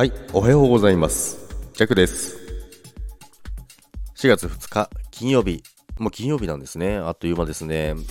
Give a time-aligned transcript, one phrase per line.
[0.00, 1.36] はい、おはようございます。
[1.74, 2.38] ジャックです。
[4.16, 5.62] 4月2日、金曜日。
[5.98, 6.96] もう金曜日なんですね。
[6.96, 7.90] あっという間ですね。
[7.90, 8.04] 今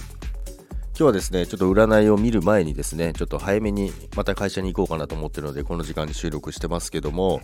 [0.97, 7.41] 日はですね、ちょっと占いを見る前にですね、ちょっと早めにまた会社に行こうかなと思ってるので、この時間に収録してますけども、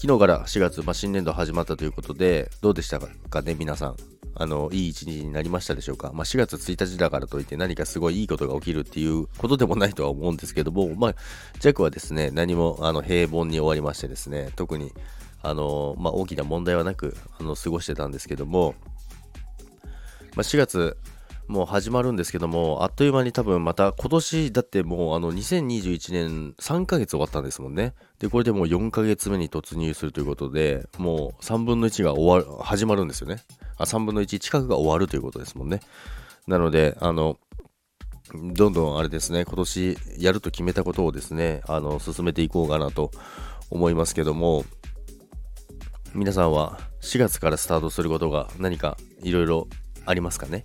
[0.00, 3.96] 昨日から4月、まあ、新年度始まったということで、どうでしたかね、皆さん。
[4.34, 6.12] あの、いい一日になりましたでしょうか？
[6.14, 11.14] まあ、4月1日だからといって何かすごいいいことが起きるっていうことでもないとは思うんですけども、 まあ、
[11.58, 14.92] ジャックはですね、何もあの平凡に終わりましてですね、特に
[15.42, 18.74] あの、まあ、大きな問題はなくあの過ごしてたんですけども、
[20.34, 20.96] まあ、4月
[21.50, 27.92] もう始まるんですけども、あっという間に多分また今年だってもうあの2021年3ヶ月終わったんですもんね。
[28.20, 33.38] で、これでもう4ヶ月目に突入するということで、もう3分の1が終わる、始まるんですよね。
[33.82, 35.80] あ、3分の1近くが終わるということですもんね。
[36.46, 37.38] なので、あの、
[38.34, 43.10] どんどんあれですね、今年やると決めたことをですね、あの、進めていこうかなと
[43.70, 44.64] 思いますけども、
[46.14, 49.68] 皆さんは4月からスタートすることが何かいろいろ
[50.06, 50.64] ありますかね？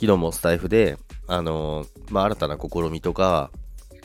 [0.00, 3.50] 昨日もスタイフで、あのまあ、新たな試みとか、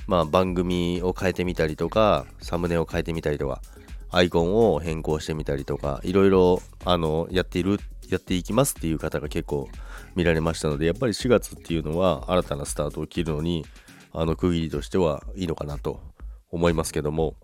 [0.07, 3.61] まあ、番組を変えてみたりとか、サムネを変えてみたりとか、
[4.09, 7.79] アイコンを変更してみたりとか、いろいろ、あの、やっている、
[8.13, 9.69] やっていきますっていう方が結構
[10.15, 13.65] 見られましたので、やっぱり4月っていうのは新たなスタートを切るのに、
[14.11, 16.01] あの、区切りとしてはいいのかなと
[16.49, 17.35] 思いますけども、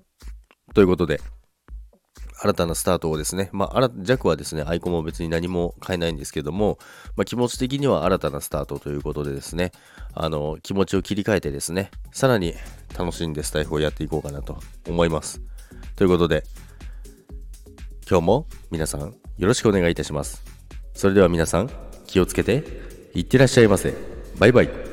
[0.74, 1.22] ということで、
[2.40, 6.78] 新たなスタートをですね、まあ、弱はですね、アイコンも別に何も変えないんですけども、
[7.16, 9.72] まあ、気持ち的には新たなスタートということでですね、
[10.14, 12.54] あの、気持ちを切り替えてですね、さらに
[12.98, 15.42] 楽しんでスタイフをやっていこうかなと思います。
[15.96, 16.44] ということで、
[18.10, 19.02] 今日も皆さん
[19.38, 20.57] よろしくお願いいたします。
[20.98, 21.70] それでは皆さん、
[22.08, 22.64] 気をつけて、
[23.14, 23.94] いってらっしゃいませ。
[24.40, 24.87] バイバイ。